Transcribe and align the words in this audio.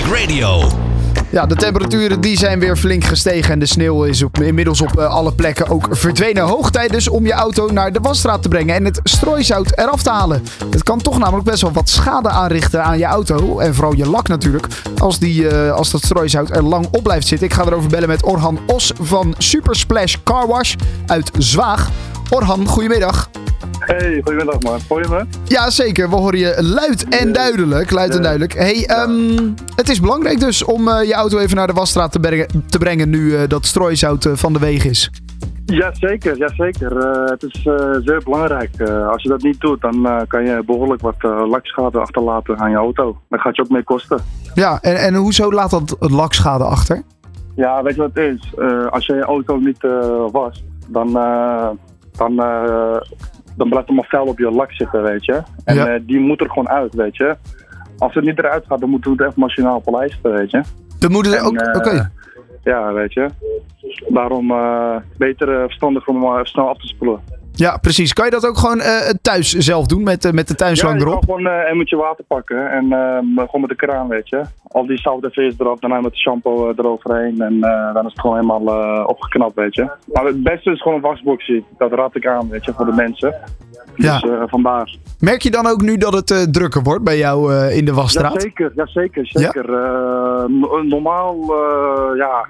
Radio. 0.00 0.62
Ja, 1.30 1.46
de 1.46 1.54
temperaturen 1.54 2.20
die 2.20 2.38
zijn 2.38 2.58
weer 2.58 2.76
flink 2.76 3.04
gestegen 3.04 3.52
en 3.52 3.58
de 3.58 3.66
sneeuw 3.66 4.04
is 4.04 4.24
inmiddels 4.40 4.80
op 4.80 4.98
eh, 4.98 5.06
alle 5.06 5.32
plekken 5.32 5.68
ook 5.68 5.86
verdwenen. 5.90 6.42
Hoog 6.42 6.70
tijd 6.70 6.92
dus 6.92 7.08
om 7.08 7.26
je 7.26 7.32
auto 7.32 7.68
naar 7.68 7.92
de 7.92 7.98
wasstraat 8.00 8.42
te 8.42 8.48
brengen 8.48 8.74
en 8.74 8.84
het 8.84 9.00
strooisout 9.02 9.78
eraf 9.78 10.02
te 10.02 10.10
halen. 10.10 10.42
Het 10.70 10.82
kan 10.82 10.98
toch 10.98 11.18
namelijk 11.18 11.44
best 11.44 11.62
wel 11.62 11.72
wat 11.72 11.88
schade 11.88 12.28
aanrichten 12.28 12.84
aan 12.84 12.98
je 12.98 13.04
auto 13.04 13.58
en 13.58 13.74
vooral 13.74 13.94
je 13.94 14.08
lak 14.08 14.28
natuurlijk, 14.28 14.66
als, 14.98 15.18
die, 15.18 15.48
eh, 15.48 15.72
als 15.72 15.90
dat 15.90 16.02
strooisout 16.02 16.50
er 16.50 16.62
lang 16.62 16.86
op 16.90 17.02
blijft 17.02 17.26
zitten. 17.26 17.46
Ik 17.46 17.54
ga 17.54 17.64
erover 17.64 17.88
bellen 17.88 18.08
met 18.08 18.26
Orhan 18.26 18.58
Os 18.66 18.92
van 19.00 19.34
Super 19.38 19.76
Splash 19.76 20.16
Car 20.24 20.46
Wash 20.46 20.74
uit 21.06 21.30
Zwaag. 21.38 21.90
Orhan, 22.30 22.66
goedemiddag. 22.66 23.30
Hey, 23.86 24.20
goedemiddag 24.24 24.60
man. 24.60 24.80
Hoor 24.88 25.02
je 25.02 25.08
me? 25.08 25.24
Ja, 25.44 25.70
zeker. 25.70 26.10
We 26.10 26.16
horen 26.16 26.38
je 26.38 26.62
luid 26.62 27.08
en 27.08 27.32
duidelijk. 27.32 27.90
Luid 27.90 28.14
en 28.14 28.22
duidelijk. 28.22 28.52
Hey, 28.52 28.86
ehm, 28.86 29.50
het 29.76 29.88
is 29.88 30.00
belangrijk 30.00 30.40
dus 30.40 30.64
om 30.64 30.88
eh, 30.88 31.06
je 31.06 31.14
auto 31.14 31.38
even 31.38 31.56
naar 31.56 31.66
de 31.66 31.72
wasstraat 31.72 32.12
te, 32.12 32.20
brengen, 32.20 32.46
te 32.66 32.78
brengen 32.78 33.10
nu 33.10 33.36
eh, 33.36 33.48
dat 33.48 33.66
strooisout 33.66 34.24
eh, 34.24 34.32
van 34.34 34.52
de 34.52 34.58
weg 34.58 34.84
is. 34.84 35.10
Jazeker, 35.64 36.36
jazeker. 36.36 36.92
Uh, 36.92 37.30
het 37.30 37.42
is 37.42 37.64
uh, 37.64 37.74
zeer 38.04 38.20
belangrijk. 38.24 38.70
Uh, 38.76 39.08
als 39.08 39.22
je 39.22 39.28
dat 39.28 39.42
niet 39.42 39.60
doet, 39.60 39.80
dan 39.80 40.24
kan 40.28 40.44
je 40.44 40.62
behoorlijk 40.66 41.00
wat 41.00 41.22
lakschade 41.22 41.98
achterlaten 41.98 42.58
aan 42.58 42.70
je 42.70 42.76
auto. 42.76 43.20
Dat 43.28 43.40
gaat 43.40 43.56
je 43.56 43.62
ook 43.62 43.68
mee 43.68 43.82
kosten. 43.82 44.20
Ja, 44.54 44.78
en, 44.80 44.96
en 44.96 45.14
hoezo 45.14 45.52
laat 45.52 45.70
dat 45.70 45.96
lakschade 45.98 46.64
achter? 46.64 47.02
Ja, 47.54 47.82
weet 47.82 47.94
je 47.94 48.00
wat 48.00 48.10
het 48.14 48.34
is? 48.34 48.52
als 48.90 49.06
je 49.06 49.14
je 49.14 49.22
auto 49.22 49.56
niet 49.56 49.86
wast, 50.32 50.62
dan, 50.88 51.12
dan 52.12 52.40
dan 53.56 53.68
blijft 53.68 53.88
er 53.88 53.94
maar 53.94 54.06
vuil 54.08 54.24
op 54.24 54.38
je 54.38 54.50
lak 54.50 54.72
zitten, 54.72 55.02
weet 55.02 55.24
je. 55.24 55.42
En 55.64 55.74
Ja. 55.74 55.86
eh, 55.88 56.00
die 56.06 56.20
moet 56.20 56.40
er 56.40 56.48
gewoon 56.48 56.68
uit, 56.68 56.94
weet 56.94 57.16
je. 57.16 57.36
Als 57.98 58.14
het 58.14 58.24
niet 58.24 58.38
eruit 58.38 58.64
gaat, 58.68 58.80
dan 58.80 58.90
moeten 58.90 59.10
we 59.10 59.16
het 59.16 59.26
echt 59.26 59.36
machinaal 59.36 59.80
polijsten, 59.80 60.32
weet 60.32 60.50
je. 60.50 60.62
Dan 60.98 61.12
moeten 61.12 61.32
En, 61.32 61.44
ook. 61.44 61.76
Oké. 61.76 61.90
eh, 61.90 62.04
Ja, 62.64 62.92
weet 62.92 63.12
je. 63.12 63.28
Daarom 64.08 64.50
eh, 64.50 64.96
beter 65.16 65.46
verstandig 65.60 66.06
om 66.08 66.44
snel 66.46 66.68
af 66.68 66.78
te 66.78 66.86
spoelen. 66.86 67.20
Ja, 67.62 67.76
precies. 67.76 68.12
Kan 68.12 68.24
je 68.24 68.30
dat 68.30 68.46
ook 68.46 68.58
gewoon 68.58 68.80
eh, 68.80 69.10
thuis 69.22 69.50
zelf 69.52 69.86
doen 69.86 70.02
met, 70.02 70.24
eh, 70.24 70.32
met 70.32 70.48
de 70.48 70.54
tuinslang 70.54 70.92
ja, 70.94 70.98
je 70.98 71.04
kan 71.04 71.12
erop? 71.12 71.24
gewoon 71.24 71.46
eh, 71.46 71.52
een 71.52 71.66
emmertje 71.66 71.96
water 71.96 72.24
pakken 72.24 72.70
en 72.70 72.92
eh, 72.92 73.18
gewoon 73.44 73.60
met 73.60 73.70
de 73.70 73.76
kraan, 73.76 74.08
weet 74.08 74.28
je. 74.28 74.42
Al 74.68 74.86
die 74.86 74.98
zout 74.98 75.24
en 75.24 75.30
vis 75.32 75.54
erop, 75.58 75.80
daarna 75.80 76.00
met 76.00 76.12
de 76.12 76.18
shampoo 76.18 76.70
eh, 76.70 76.78
eroverheen 76.78 77.40
en 77.40 77.62
eh, 77.62 77.94
dan 77.94 78.06
is 78.06 78.12
het 78.12 78.20
gewoon 78.20 78.36
helemaal 78.36 78.66
eh, 78.82 79.08
opgeknapt, 79.08 79.54
weet 79.54 79.74
je. 79.74 79.88
Maar 80.12 80.24
het 80.24 80.42
beste 80.42 80.70
is 80.72 80.82
gewoon 80.82 80.96
een 80.96 81.02
wasboxie. 81.04 81.64
Dat 81.78 81.92
raad 81.92 82.16
ik 82.16 82.26
aan, 82.26 82.48
weet 82.48 82.64
je, 82.64 82.72
voor 82.72 82.86
de 82.86 82.92
mensen. 82.92 83.34
Ja. 83.96 84.18
Dus 84.18 84.30
eh, 84.30 84.42
vandaar. 84.46 84.96
Merk 85.20 85.42
je 85.42 85.50
dan 85.50 85.66
ook 85.66 85.82
nu 85.82 85.96
dat 85.96 86.12
het 86.12 86.30
eh, 86.30 86.38
drukker 86.42 86.82
wordt 86.82 87.04
bij 87.04 87.18
jou 87.18 87.54
eh, 87.54 87.76
in 87.76 87.84
de 87.84 87.94
wasstraat? 87.94 88.32
Jazeker, 88.32 88.72
jazeker, 88.74 89.26
zeker. 89.26 89.64
Eh, 89.74 90.44
no- 90.48 90.82
normaal, 90.82 91.34
eh, 91.40 92.16
ja, 92.16 92.46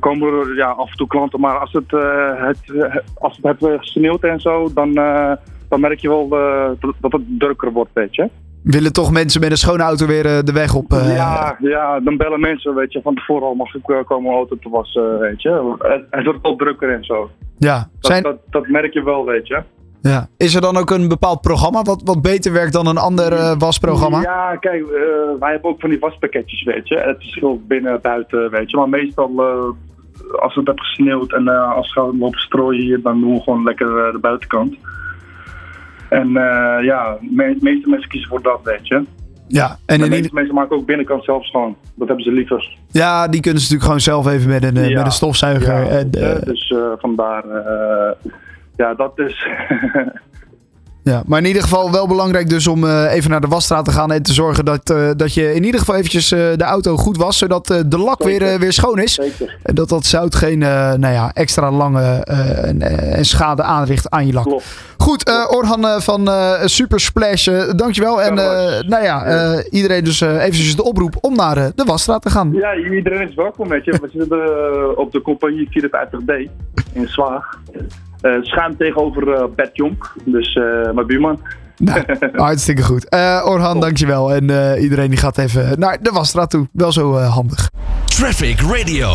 komen 0.00 0.32
er 0.32 0.56
ja, 0.56 0.66
af 0.68 0.90
en 0.90 0.96
toe 0.96 1.06
klanten, 1.06 1.40
maar 1.40 1.58
als 1.58 1.72
het, 1.72 1.92
eh, 1.92 2.46
het, 2.46 2.58
eh, 2.74 2.96
als 3.18 3.38
het 3.42 3.58
heeft 3.60 3.78
gesneeuwd 3.80 4.22
en 4.22 4.40
zo, 4.40 4.72
dan, 4.74 4.96
eh, 4.96 5.32
dan 5.68 5.80
merk 5.80 5.98
je 5.98 6.08
wel 6.08 6.28
dat- 6.28 7.12
het 7.12 7.22
drukker 7.38 7.72
wordt, 7.72 7.90
weet 7.92 8.14
je. 8.14 8.28
Willen 8.62 8.92
toch 8.92 9.10
mensen 9.12 9.40
met 9.40 9.50
een 9.50 9.56
schone 9.56 9.82
auto 9.82 10.06
weer 10.06 10.22
de 10.22 10.52
weg 10.52 10.74
op? 10.74 10.90
Ja, 10.90 11.56
ja, 11.58 12.00
dan 12.00 12.16
bellen 12.16 12.40
mensen, 12.40 12.74
weet 12.74 12.92
je, 12.92 13.00
van 13.02 13.14
tevoren 13.14 13.46
al 13.46 13.54
mag 13.54 13.74
ik 13.74 14.04
komen 14.06 14.32
auto 14.34 14.56
te 14.58 14.68
wassen, 14.68 15.18
weet 15.18 15.42
je. 15.42 15.74
Het, 15.78 16.04
het 16.10 16.24
wordt 16.24 16.42
wel 16.42 16.56
drukker 16.56 16.92
en 16.94 17.04
zo. 17.04 17.30
ja. 17.58 17.76
Dat, 17.76 18.10
Zijn, 18.10 18.22
dat, 18.22 18.36
dat 18.50 18.66
merk 18.68 18.92
je 18.92 19.02
wel, 19.04 19.24
weet 19.24 19.46
je. 19.46 19.62
Ja. 20.08 20.28
Is 20.36 20.54
er 20.54 20.60
dan 20.60 20.76
ook 20.76 20.90
een 20.90 21.08
bepaald 21.08 21.40
programma 21.40 21.82
wat, 21.82 22.00
wat 22.04 22.22
beter 22.22 22.52
werkt 22.52 22.72
dan 22.72 22.86
een 22.86 22.98
ander 22.98 23.32
eh, 23.32 23.54
wasprogramma? 23.58 24.20
Ja, 24.20 24.56
kijk, 24.56 24.82
eh, 24.82 24.88
wij 25.40 25.50
hebben 25.52 25.70
ook 25.70 25.80
van 25.80 25.90
die 25.90 25.98
waspakketjes, 25.98 26.62
weet 26.62 26.88
je. 26.88 26.96
Het 26.96 27.16
verschil 27.18 27.60
binnen 27.68 27.92
en 27.92 27.98
buiten, 28.02 28.50
weet 28.50 28.70
je. 28.70 28.76
Maar 28.76 28.88
meestal, 28.88 29.30
eh, 29.36 30.40
als 30.40 30.54
het 30.54 30.66
heeft 30.66 30.80
gesneeuwd 30.80 31.32
en 31.32 31.48
als 31.48 31.94
we 31.94 32.00
gaan 32.00 32.18
lopen 32.18 32.40
strooien 32.40 32.82
hier, 32.82 33.02
dan 33.02 33.20
doen 33.20 33.34
we 33.34 33.40
gewoon 33.40 33.62
lekker 33.62 34.12
de 34.12 34.18
buitenkant. 34.20 34.74
En 36.08 36.28
ja, 36.82 37.16
me- 37.20 37.56
meeste 37.60 37.88
mensen 37.88 38.08
kiezen 38.08 38.28
voor 38.28 38.42
dat, 38.42 38.60
weet 38.62 38.86
je. 38.88 39.04
Ja, 39.46 39.68
en 39.86 39.98
de 39.98 40.04
ieder, 40.04 40.08
meeste 40.18 40.34
mensen 40.34 40.54
maken 40.54 40.76
ook 40.76 40.86
binnenkant 40.86 41.24
zelf 41.24 41.46
schoon. 41.46 41.76
Dat 41.94 42.06
hebben 42.08 42.24
ze 42.24 42.32
liever. 42.32 42.76
ja, 42.90 43.28
die 43.28 43.40
kunnen 43.40 43.60
ze 43.62 43.72
natuurlijk 43.74 44.04
gewoon 44.04 44.22
zelf 44.22 44.34
even 44.34 44.48
met 44.48 44.64
een, 44.64 44.88
Ja. 44.88 44.96
met 44.96 45.06
een 45.06 45.12
stofzuiger. 45.12 45.84
Ja, 45.84 45.88
en, 45.88 46.10
dus 46.44 46.74
vandaar, 46.98 47.44
ja, 48.78 48.94
dat 48.94 49.18
is... 49.18 49.46
Ja, 51.08 51.22
maar 51.26 51.38
in 51.38 51.46
ieder 51.46 51.62
geval 51.62 51.92
wel 51.92 52.08
belangrijk 52.08 52.48
dus 52.48 52.66
om 52.66 52.84
eh, 52.84 53.14
even 53.14 53.30
naar 53.30 53.40
de 53.40 53.46
wasstraat 53.46 53.84
te 53.84 53.90
gaan 53.90 54.12
en 54.12 54.22
te 54.22 54.32
zorgen 54.32 54.64
dat, 54.64 54.90
eh, 54.90 55.10
dat 55.16 55.34
je 55.34 55.54
in 55.54 55.64
ieder 55.64 55.80
geval 55.80 55.94
eventjes 55.94 56.32
eh, 56.32 56.38
de 56.56 56.64
auto 56.64 56.96
goed 56.96 57.16
was, 57.16 57.38
zodat 57.38 57.66
de 57.86 57.98
lak 57.98 58.22
weer, 58.22 58.40
Zeker. 58.40 58.58
weer 58.58 58.72
schoon 58.72 58.98
is. 58.98 59.14
Zeker. 59.14 59.56
En 59.62 59.74
dat 59.74 59.88
dat 59.88 60.06
zout 60.06 60.34
geen 60.34 60.58
nou 60.58 61.08
ja, 61.08 61.30
extra 61.34 61.70
lange 61.70 62.02
en, 62.02 62.82
en 63.12 63.24
schade 63.24 63.62
aanricht 63.62 64.10
aan 64.10 64.26
je 64.26 64.32
lak. 64.32 64.44
Klopt. 64.44 64.94
Goed, 64.96 65.48
Orhan 65.50 66.02
van 66.02 66.28
eh, 66.28 66.60
Super 66.64 67.00
Splash, 67.00 67.48
dankjewel. 67.76 68.22
En 68.22 68.34
nou 68.88 69.02
ja, 69.02 69.62
iedereen 69.70 70.04
dus 70.04 70.20
eventjes 70.20 70.76
de 70.76 70.84
oproep 70.84 71.16
om 71.20 71.36
naar 71.36 71.54
de 71.74 71.84
wasstraat 71.84 72.22
te 72.22 72.30
gaan. 72.30 72.52
Ja, 72.52 72.74
iedereen 72.74 73.28
is 73.28 73.34
welkom, 73.34 73.68
weet 73.68 73.84
je. 73.84 73.90
We 73.90 74.08
zitten 74.12 74.98
op 74.98 75.12
de 75.12 75.22
compagnie 75.22 75.68
54D 75.68 76.50
in 76.92 77.08
Zwaag. 77.08 77.58
Eh 78.20 78.32
schuin 78.42 78.76
tegenover 78.76 79.32
eh 79.32 79.44
Bert 79.56 79.76
Jonk, 79.76 80.14
dus 80.24 80.54
eh, 80.54 80.92
mijn 80.92 81.06
buurman. 81.06 81.40
Nou, 81.78 82.02
hartstikke 82.32 82.82
goed. 82.82 83.08
Eh, 83.08 83.42
Orhan, 83.44 83.80
dankjewel. 83.80 84.34
En 84.34 84.50
eh, 84.50 84.82
iedereen 84.82 85.10
die 85.10 85.18
gaat 85.18 85.38
even 85.38 85.78
naar 85.78 85.98
de 86.02 86.10
wasstraat 86.10 86.50
toe. 86.50 86.68
Wel 86.72 86.92
zo 86.92 87.16
eh, 87.16 87.34
handig. 87.34 87.70
Traffic 88.04 88.60
Radio. 88.60 89.08